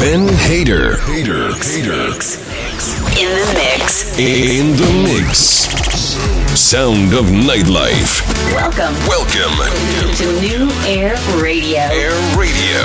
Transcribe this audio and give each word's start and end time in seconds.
Ben 0.00 0.26
Hader. 0.48 0.96
Hader. 0.96 1.52
Hader. 1.60 2.08
In 3.20 3.28
the 3.36 3.52
mix. 3.52 4.18
In 4.18 4.74
the 4.80 4.90
mix. 5.04 5.68
Sound 6.58 7.12
of 7.12 7.26
nightlife. 7.26 8.24
Welcome 8.54 8.96
Welcome 9.06 9.60
to 10.16 10.40
New 10.40 10.70
Air 10.88 11.14
Radio. 11.42 11.80
Air 11.92 12.16
Radio. 12.34 12.80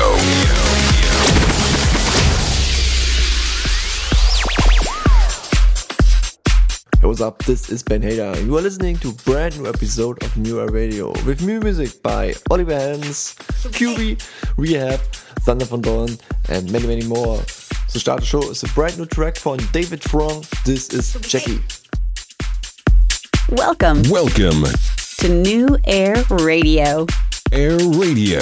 Hey, 7.00 7.08
what's 7.08 7.22
up? 7.22 7.38
This 7.46 7.70
is 7.70 7.82
Ben 7.82 8.02
Hader. 8.02 8.46
You 8.46 8.58
are 8.58 8.62
listening 8.62 8.98
to 8.98 9.12
a 9.12 9.14
brand 9.24 9.58
new 9.58 9.70
episode 9.70 10.22
of 10.22 10.36
New 10.36 10.60
Air 10.60 10.68
Radio 10.68 11.14
with 11.26 11.42
new 11.42 11.62
music 11.62 12.04
by 12.04 12.34
Oliver 12.52 12.78
Hans, 12.78 13.36
QB, 13.72 14.22
Rehab, 14.58 15.00
Thunder 15.46 15.66
von 15.66 15.80
Dorn, 15.80 16.10
and 16.50 16.72
many, 16.72 16.88
many 16.88 17.06
more. 17.06 17.38
To 17.38 18.00
start 18.00 18.22
the 18.22 18.26
show 18.26 18.50
is 18.50 18.64
a 18.64 18.68
brand 18.70 18.98
new 18.98 19.06
track 19.06 19.38
from 19.38 19.58
David 19.72 20.02
Frong. 20.02 20.42
This 20.64 20.90
is 20.90 21.14
Jackie. 21.22 21.60
Welcome 23.50 24.02
Welcome 24.10 24.64
to 25.20 25.30
New 25.30 25.78
Air 25.86 26.16
Radio. 26.32 27.06
Air 27.52 27.78
Radio. 27.78 28.42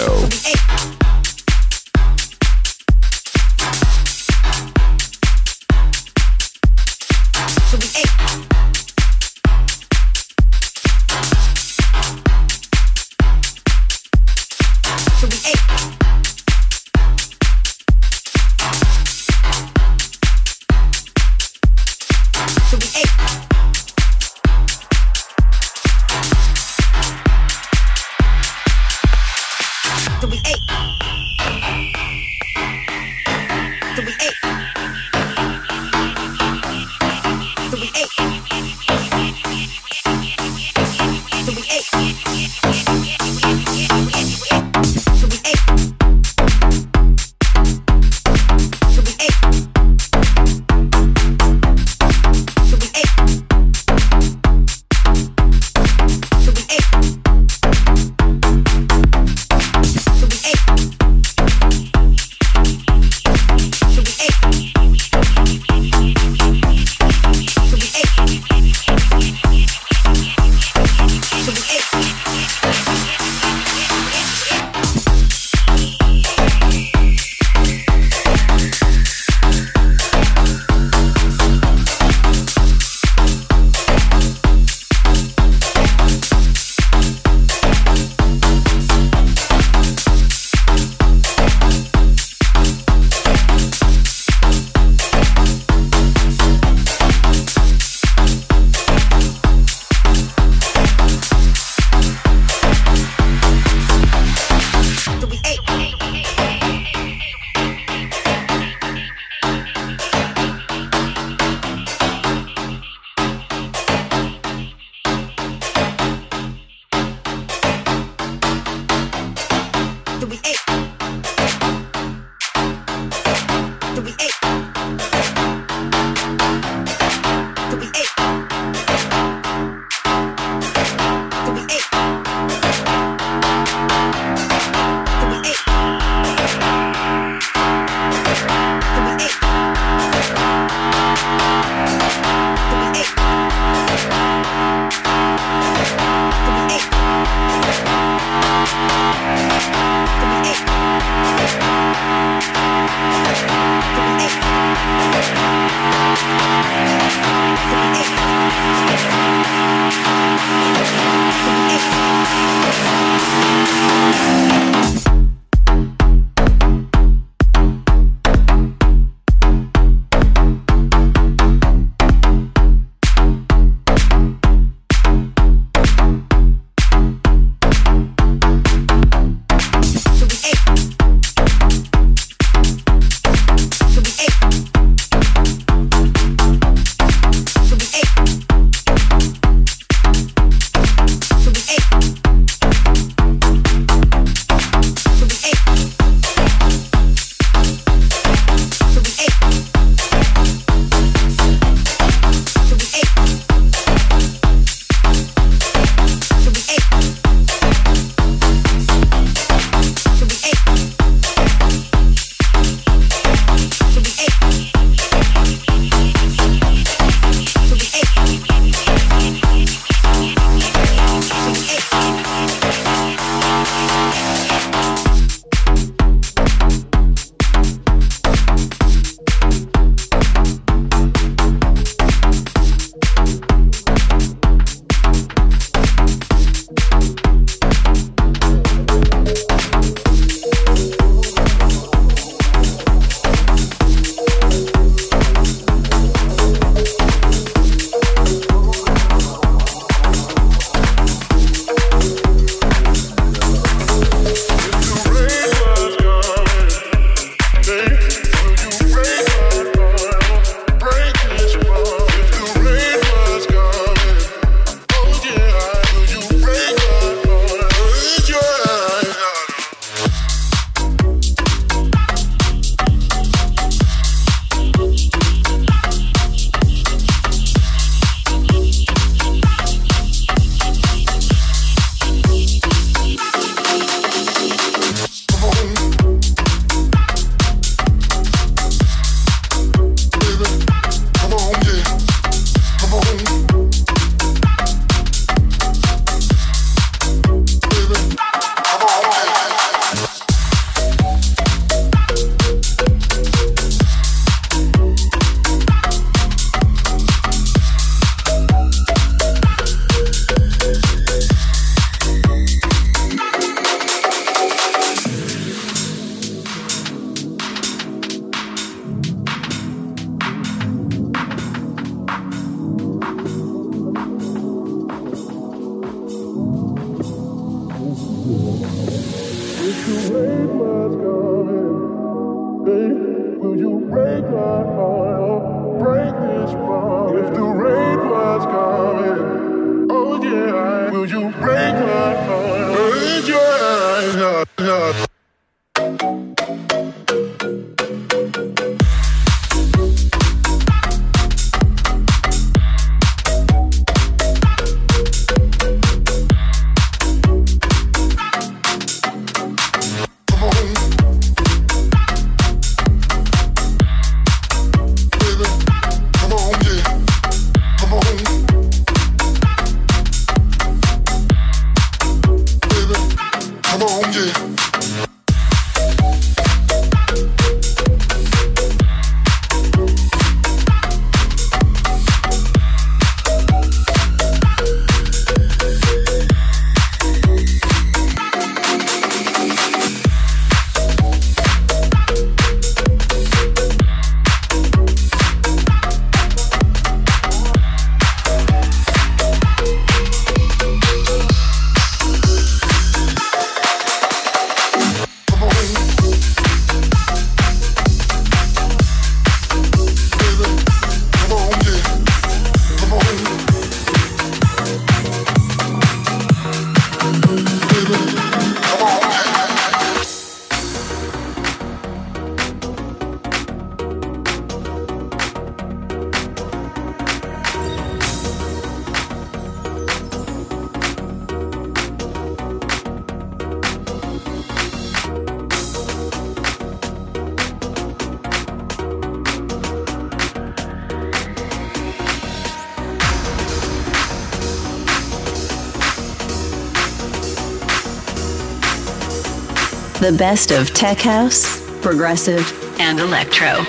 The 450.03 450.11
best 450.11 450.51
of 450.51 450.73
tech 450.73 450.97
house, 450.97 451.61
progressive, 451.79 452.45
and 452.77 453.00
electro. 453.00 453.65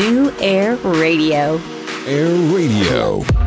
New 0.00 0.32
Air 0.40 0.74
Radio. 0.78 1.60
Air 2.04 2.34
Radio. 2.52 3.37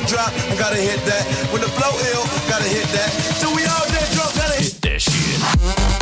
beat 0.00 0.08
drop, 0.08 0.32
I 0.32 0.56
gotta 0.58 0.76
hit 0.76 1.00
that. 1.06 1.24
When 1.52 1.60
the 1.60 1.68
flow 1.68 1.92
ill, 2.12 2.24
gotta 2.48 2.68
hit 2.68 2.86
that. 2.92 3.10
Till 3.40 3.54
we 3.54 3.64
all 3.64 3.86
dead 3.88 4.08
drunk, 4.12 4.34
gotta 4.36 4.62
hit 4.62 4.80
that 4.82 5.00
shit. 5.00 5.99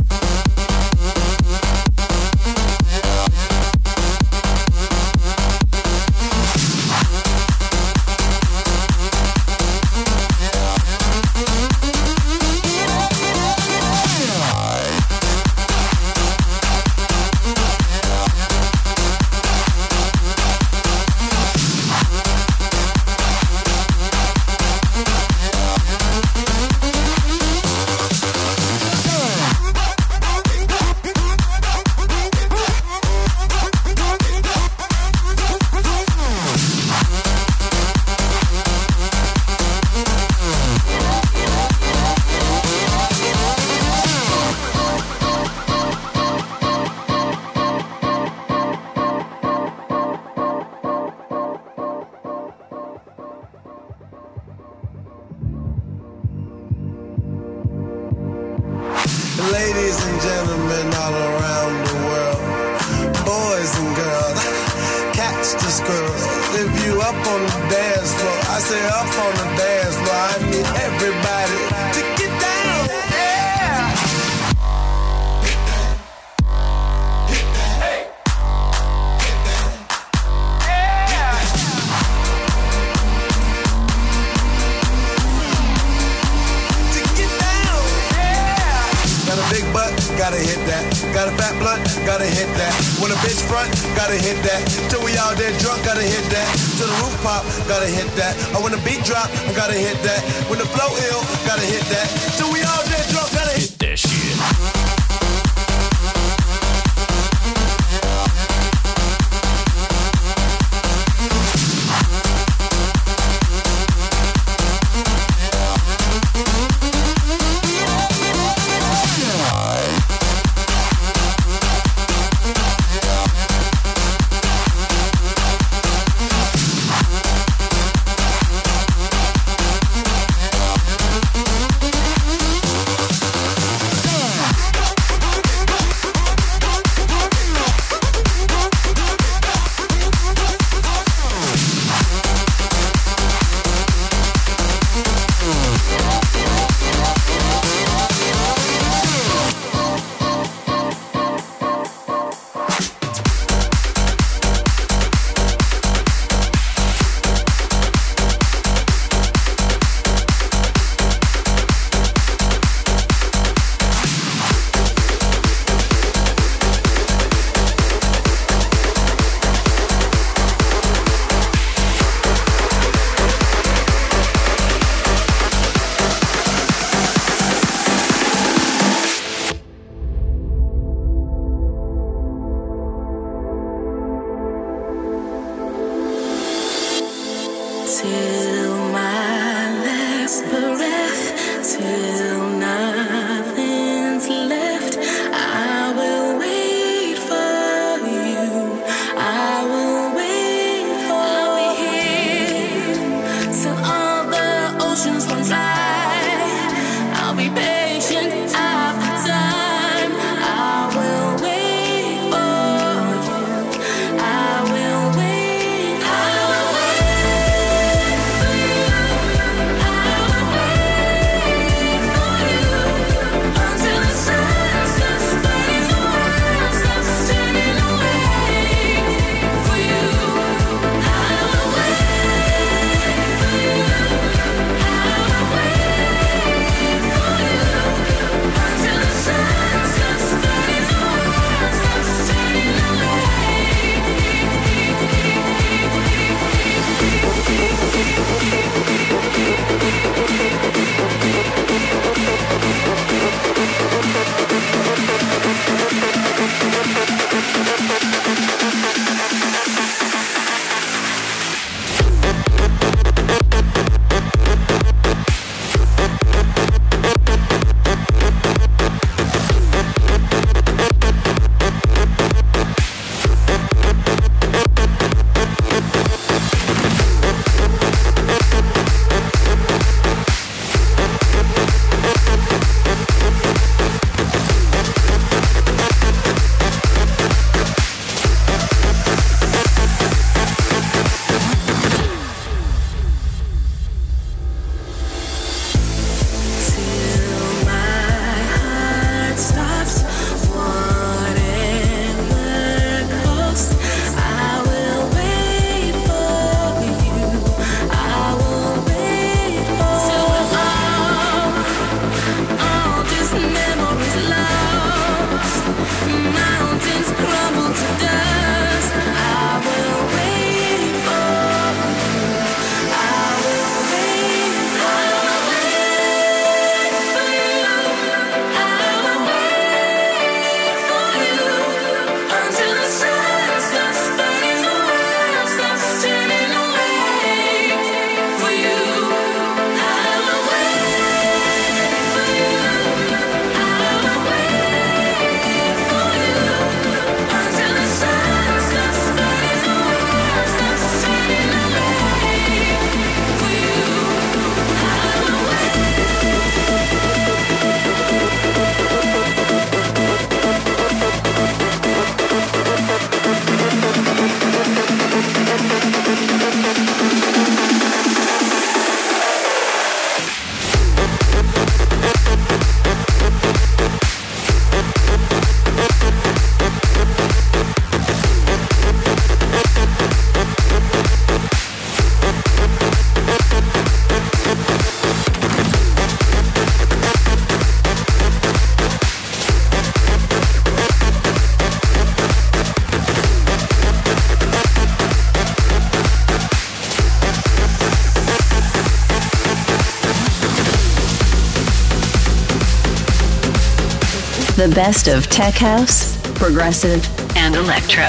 Best 404.78 405.08
of 405.08 405.26
tech 405.26 405.54
house, 405.54 406.16
progressive, 406.38 407.04
and 407.36 407.56
electro. 407.56 408.04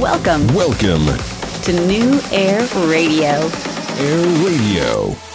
Welcome 0.00 0.48
Welcome, 0.48 1.06
to 1.62 1.72
New 1.86 2.20
Air 2.32 2.66
Radio. 2.88 3.48
Air 3.96 4.44
Radio. 4.44 5.25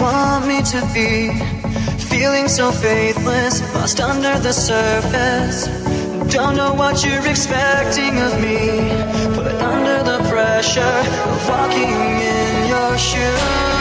want 0.00 0.46
me 0.46 0.62
to 0.62 0.80
be? 0.92 1.30
Feeling 2.08 2.48
so 2.48 2.70
faithless, 2.70 3.60
lost 3.74 4.00
under 4.00 4.38
the 4.38 4.52
surface. 4.52 5.66
Don't 6.32 6.56
know 6.56 6.74
what 6.74 7.04
you're 7.04 7.26
expecting 7.26 8.18
of 8.18 8.40
me, 8.40 8.90
put 9.34 9.54
under 9.74 10.02
the 10.02 10.18
pressure 10.28 10.80
of 10.80 11.48
walking 11.48 11.90
in 11.90 12.68
your 12.68 12.98
shoes. 12.98 13.75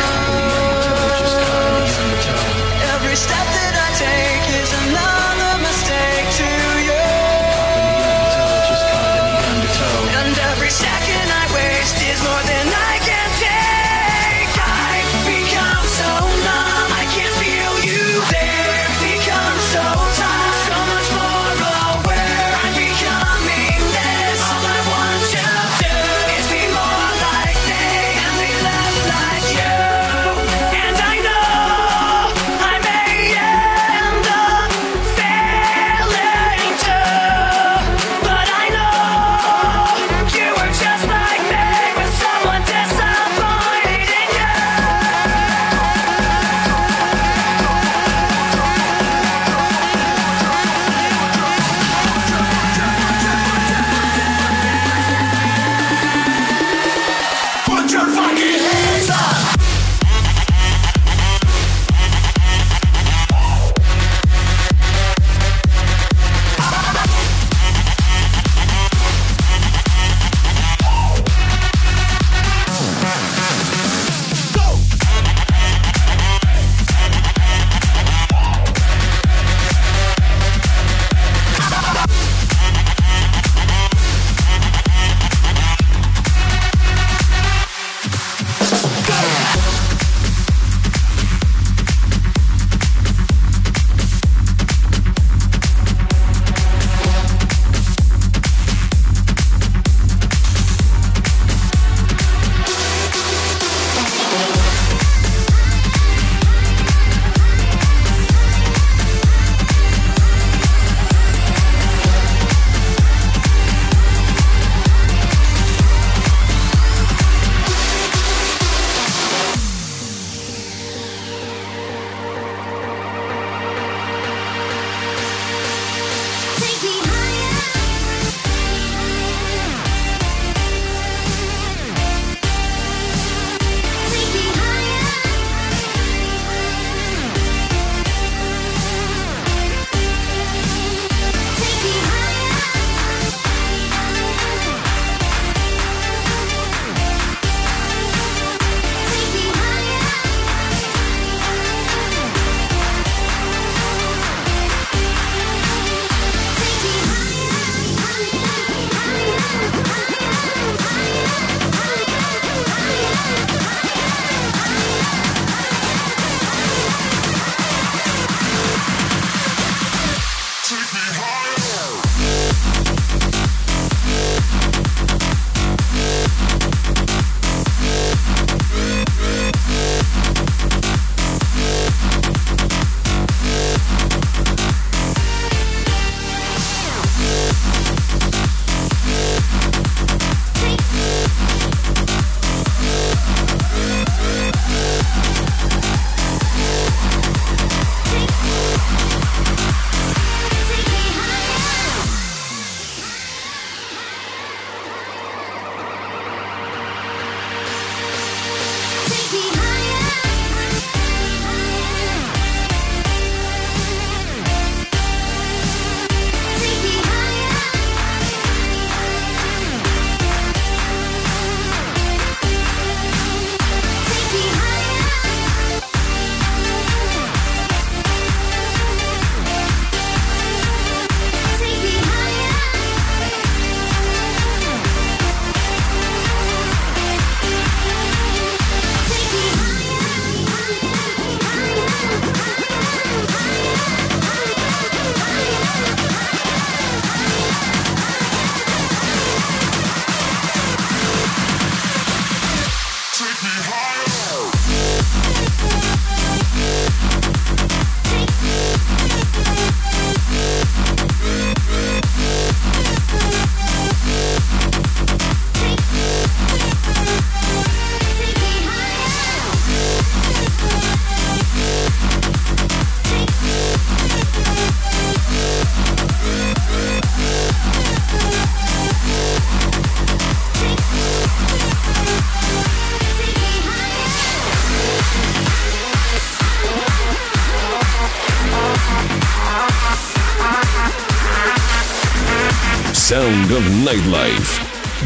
Nightlife. 293.85 294.57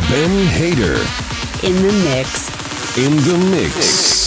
Ben 0.10 0.48
Hader 0.48 0.98
In 1.64 1.76
the 1.76 1.92
mix. 2.06 2.48
in 2.98 3.16
the 3.18 3.38
mix. 3.52 4.19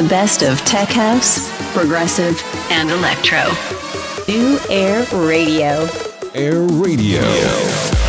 The 0.00 0.08
best 0.08 0.42
of 0.42 0.58
tech 0.60 0.88
house, 0.88 1.50
progressive, 1.74 2.42
and 2.70 2.90
electro. 2.90 3.52
New 4.26 4.58
Air 4.70 5.04
Radio. 5.12 5.86
Air 6.32 6.58
Radio. 6.58 7.99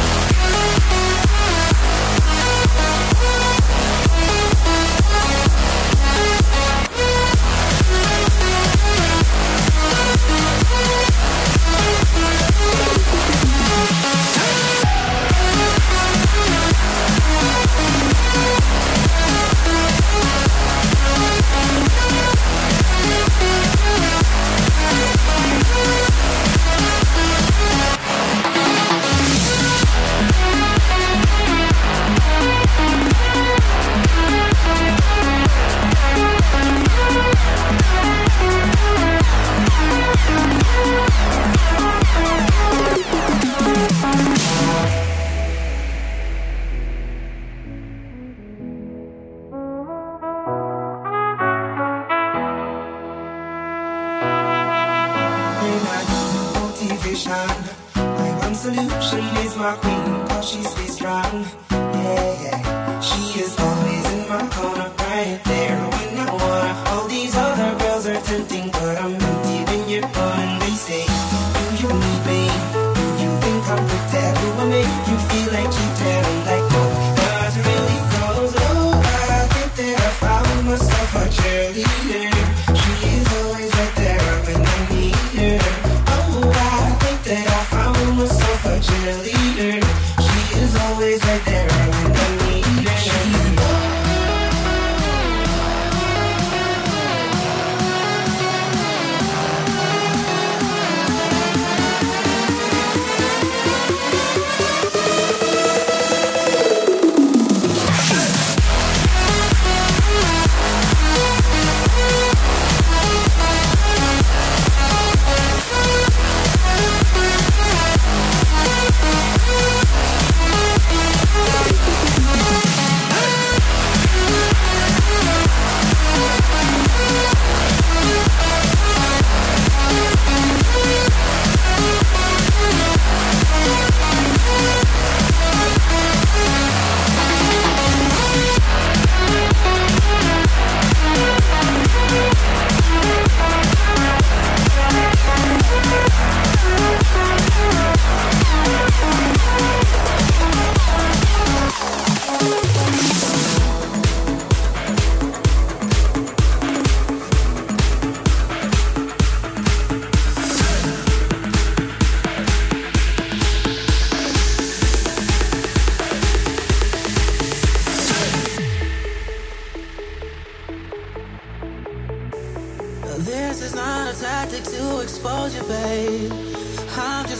right 65.21 65.43
there 65.43 65.77
when 65.77 66.17
you 66.17 66.27
are, 66.27 66.87
All 66.87 67.07
these 67.07 67.35
other 67.35 67.77
girls 67.79 68.07
are 68.07 68.21
tempting 68.21 68.70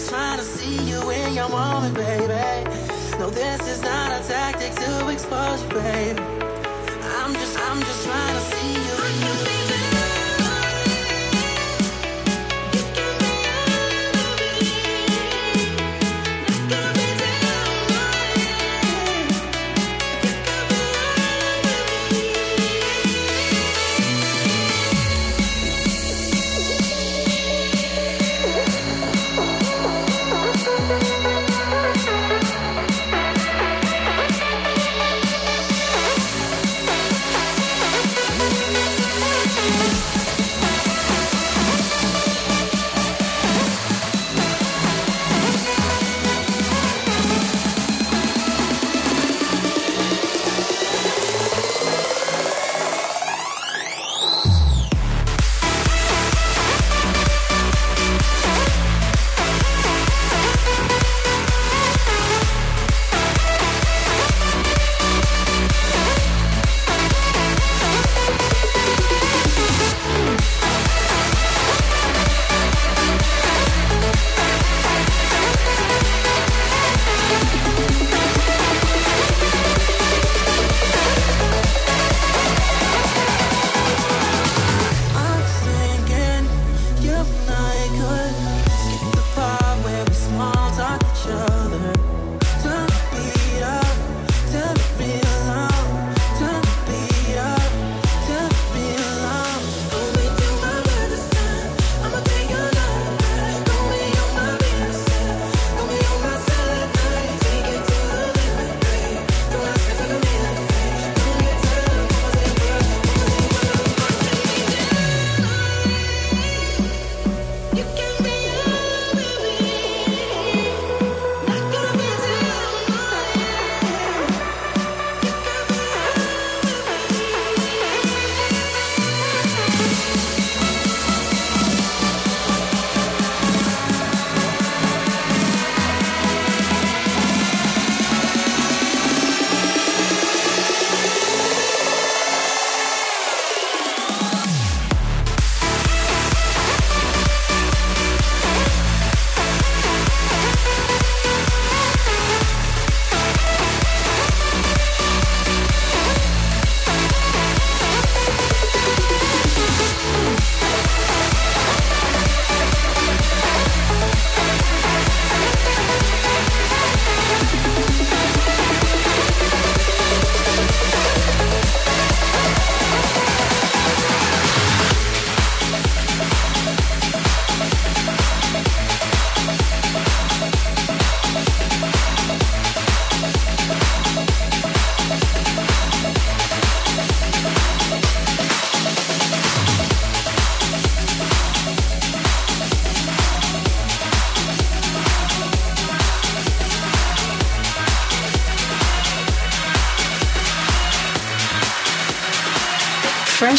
just 0.01 0.09
trying 0.09 0.39
to 0.39 0.43
see 0.43 0.89
you 0.89 1.09
in 1.11 1.33
your 1.35 1.49
moment, 1.49 1.93
baby. 1.93 2.69
No, 3.19 3.29
this 3.29 3.61
is 3.67 3.81
not 3.81 4.09
a 4.19 4.27
tactic 4.27 4.73
to 4.73 5.09
expose 5.09 5.61
you, 5.63 5.69
baby. 5.69 6.21
I'm 7.19 7.33
just, 7.33 7.59
I'm 7.59 7.79
just 7.79 8.05
trying 8.05 8.33
to 8.33 8.41
see 8.51 8.80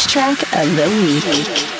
track 0.07 0.41
of 0.53 0.75
the 0.75 0.87
week. 1.03 1.72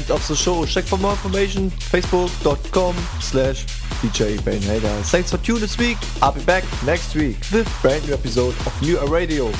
End 0.00 0.10
of 0.10 0.26
the 0.26 0.36
show. 0.36 0.64
Check 0.64 0.84
for 0.84 0.98
more 0.98 1.12
information 1.12 1.70
facebook.com 1.70 2.94
slash 3.20 3.66
DJ 4.00 4.38
Thanks 5.02 5.30
for 5.30 5.38
tuning 5.38 5.60
this 5.60 5.76
week. 5.78 5.98
I'll 6.22 6.32
be 6.32 6.44
back 6.44 6.64
next 6.84 7.14
week 7.14 7.36
with 7.52 7.68
brand 7.82 8.06
new 8.06 8.14
episode 8.14 8.54
of 8.66 8.82
New 8.82 8.98
Radio. 9.06 9.52